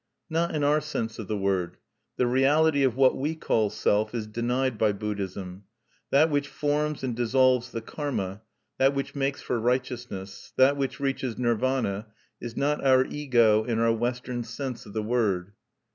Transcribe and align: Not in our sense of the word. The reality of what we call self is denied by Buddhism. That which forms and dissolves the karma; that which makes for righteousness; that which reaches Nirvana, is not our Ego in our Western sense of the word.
Not 0.31 0.55
in 0.55 0.63
our 0.63 0.81
sense 0.81 1.19
of 1.19 1.27
the 1.27 1.37
word. 1.37 1.77
The 2.17 2.25
reality 2.25 2.81
of 2.81 2.95
what 2.95 3.15
we 3.15 3.35
call 3.35 3.69
self 3.69 4.15
is 4.15 4.25
denied 4.25 4.79
by 4.79 4.93
Buddhism. 4.93 5.65
That 6.09 6.31
which 6.31 6.47
forms 6.47 7.03
and 7.03 7.15
dissolves 7.15 7.71
the 7.71 7.81
karma; 7.81 8.41
that 8.79 8.95
which 8.95 9.13
makes 9.13 9.43
for 9.43 9.59
righteousness; 9.59 10.53
that 10.55 10.75
which 10.75 10.99
reaches 10.99 11.37
Nirvana, 11.37 12.07
is 12.41 12.57
not 12.57 12.83
our 12.83 13.05
Ego 13.05 13.63
in 13.63 13.77
our 13.77 13.93
Western 13.93 14.43
sense 14.43 14.87
of 14.87 14.93
the 14.93 15.03
word. 15.03 15.51